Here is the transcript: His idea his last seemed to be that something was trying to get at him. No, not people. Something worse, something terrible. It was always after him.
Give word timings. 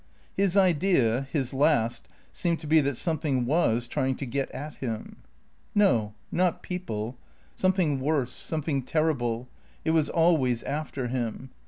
His 0.35 0.57
idea 0.57 1.27
his 1.31 1.53
last 1.53 2.07
seemed 2.33 2.59
to 2.61 2.65
be 2.65 2.81
that 2.81 2.97
something 2.97 3.45
was 3.45 3.87
trying 3.87 4.15
to 4.15 4.25
get 4.25 4.49
at 4.49 4.77
him. 4.77 5.17
No, 5.75 6.15
not 6.31 6.63
people. 6.63 7.17
Something 7.55 7.99
worse, 7.99 8.31
something 8.31 8.81
terrible. 8.81 9.47
It 9.85 9.91
was 9.91 10.09
always 10.09 10.63
after 10.63 11.07
him. 11.09 11.51